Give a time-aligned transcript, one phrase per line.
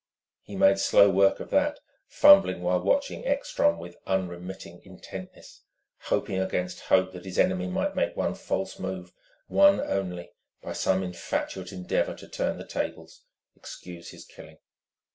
[0.41, 5.61] He made slow work of that, fumbling while watching Ekstrom with unremitting intentness,
[6.05, 9.13] hoping against hope that his enemy might make one false move,
[9.45, 13.25] one only, by some infatuate endeavour to turn the tables
[13.55, 14.57] excuse his killing.